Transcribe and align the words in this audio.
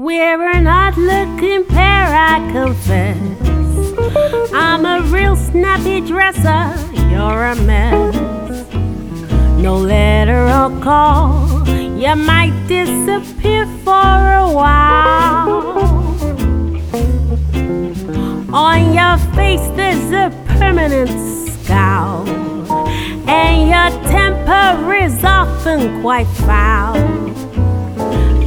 We're 0.00 0.60
not 0.60 0.96
looking 0.96 1.64
pair, 1.64 2.06
I 2.14 2.38
confess. 2.52 3.18
I'm 4.54 4.86
a 4.86 5.02
real 5.02 5.34
snappy 5.34 6.00
dresser, 6.00 6.72
you're 7.10 7.46
a 7.46 7.56
mess. 7.56 8.14
No 9.60 9.76
letter 9.76 10.46
or 10.46 10.80
call, 10.80 11.68
you 11.68 12.14
might 12.14 12.54
disappear 12.68 13.66
for 13.82 13.90
a 13.90 14.48
while. 14.52 15.66
On 18.54 18.94
your 18.94 19.18
face, 19.34 19.66
there's 19.74 20.12
a 20.12 20.30
permanent 20.58 21.10
scowl, 21.64 22.24
and 23.28 23.68
your 23.68 23.90
temper 24.08 24.94
is 24.94 25.24
often 25.24 26.00
quite 26.02 26.28
foul. 26.46 27.27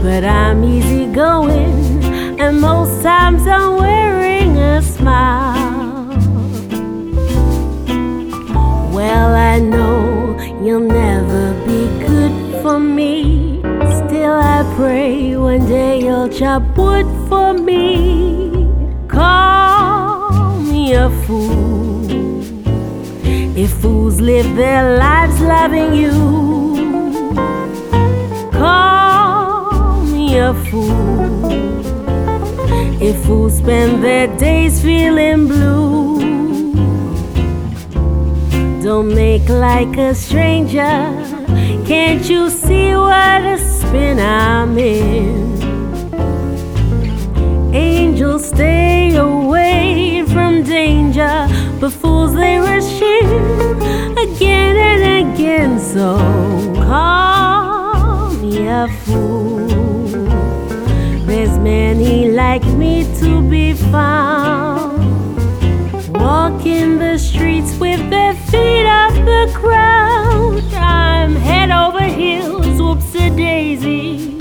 But 0.03 0.23
I'm 0.23 0.63
easy 0.63 1.05
going, 1.05 2.03
and 2.39 2.59
most 2.59 3.03
times 3.03 3.45
I'm 3.45 3.77
wearing 3.77 4.57
a 4.57 4.81
smile. 4.81 6.07
Well, 8.91 9.35
I 9.35 9.59
know 9.59 10.39
you'll 10.63 10.87
never 10.87 11.53
be 11.67 11.85
good 12.05 12.63
for 12.63 12.79
me. 12.79 13.59
Still, 14.01 14.33
I 14.33 14.63
pray 14.75 15.37
one 15.37 15.67
day 15.67 16.01
you'll 16.01 16.29
chop 16.29 16.63
wood 16.75 17.05
for 17.29 17.53
me. 17.53 18.67
Call 19.07 20.59
me 20.61 20.93
a 20.93 21.11
fool. 21.25 22.09
If 23.55 23.69
fools 23.81 24.19
live 24.19 24.55
their 24.55 24.97
lives 24.97 25.39
loving 25.41 25.93
you. 25.93 26.70
A 30.37 30.53
fool 30.69 31.51
if 33.01 33.25
fools 33.25 33.57
spend 33.57 34.03
their 34.03 34.27
days 34.37 34.81
feeling 34.81 35.47
blue. 35.47 36.19
Don't 38.81 39.13
make 39.13 39.47
like 39.49 39.97
a 39.97 40.13
stranger. 40.15 41.01
Can't 41.85 42.27
you 42.29 42.49
see 42.49 42.95
what 42.95 43.41
a 43.43 43.57
spin 43.57 44.19
I'm 44.19 44.77
in? 44.77 45.51
Angels 47.73 48.47
stay 48.47 49.15
away 49.15 50.23
from 50.27 50.63
danger, 50.63 51.47
but 51.79 51.91
fools 51.91 52.33
they 52.33 52.57
rush 52.57 53.01
in 53.01 54.17
again 54.17 54.75
and 54.77 55.33
again. 55.33 55.79
So 55.79 56.17
call 56.75 58.31
me 58.33 58.67
a 58.67 58.87
fool. 59.03 59.60
Like 62.53 62.67
me 62.73 63.05
to 63.21 63.41
be 63.49 63.71
found. 63.71 64.99
Walking 66.09 66.97
the 66.97 67.17
streets 67.17 67.73
with 67.77 68.01
their 68.09 68.33
feet 68.49 68.85
off 68.85 69.13
the 69.13 69.49
ground. 69.55 70.61
I'm 70.75 71.33
head 71.33 71.71
over 71.71 72.03
heels, 72.03 72.81
whoops 72.81 73.15
a 73.15 73.29
daisy. 73.29 74.35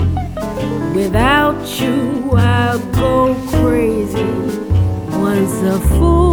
Without 0.93 1.61
you, 1.79 2.31
I'll 2.33 2.79
go 2.91 3.33
crazy. 3.47 4.33
Once 5.27 5.55
a 5.75 5.79
fool, 5.95 6.30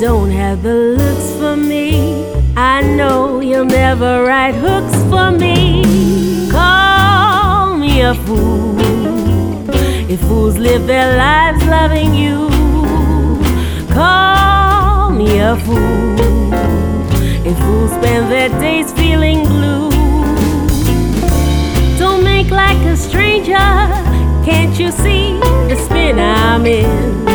don't 0.00 0.30
have 0.30 0.62
the 0.62 0.74
looks 0.74 1.32
for 1.38 1.56
me. 1.56 2.24
I 2.56 2.82
know 2.82 3.40
you'll 3.40 3.64
never 3.64 4.24
write 4.24 4.54
hooks 4.54 4.94
for 5.10 5.32
me. 5.32 6.48
Call 6.50 7.76
me 7.76 8.02
a 8.02 8.14
fool 8.14 8.78
if 10.08 10.20
fools 10.20 10.56
live 10.56 10.86
their 10.86 11.16
lives 11.16 11.64
loving 11.64 12.14
you. 12.14 12.48
Call 13.92 15.10
me 15.10 15.40
a 15.40 15.56
fool 15.56 16.54
if 17.44 17.58
fools 17.58 17.90
spend 17.90 18.30
their 18.30 18.50
days 18.60 18.92
feeling 18.92 19.44
blue. 19.46 19.90
Don't 21.98 22.22
make 22.22 22.50
like 22.50 22.78
a 22.86 22.96
stranger, 22.96 23.68
can't 24.46 24.78
you 24.78 24.92
see 24.92 25.38
the 25.68 25.76
spin 25.76 26.20
I'm 26.20 26.66
in? 26.66 27.27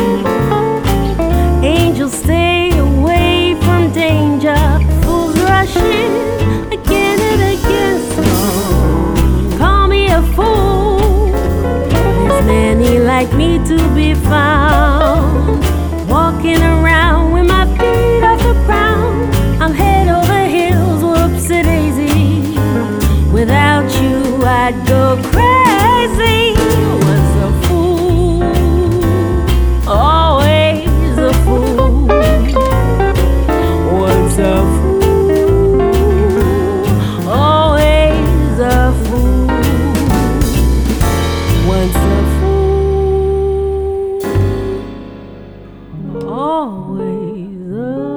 Like 13.24 13.38
me 13.38 13.58
to 13.66 13.78
be 13.96 14.14
found. 14.14 15.64
Walking 16.10 16.62
around 16.62 17.32
with 17.32 17.48
my 17.48 17.66
feet 17.78 18.24
off 18.24 18.40
the 18.40 18.54
ground. 18.66 19.34
I'm 19.62 19.74
head 19.74 20.10
over 20.10 20.46
heels, 20.46 21.02
whoops 21.02 21.50
a 21.50 21.64
daisy. 21.64 22.58
Without 23.32 23.90
you, 24.02 24.44
I'd 24.44 24.76
go 24.86 25.16
crazy. 25.32 26.33
always. 46.63 48.12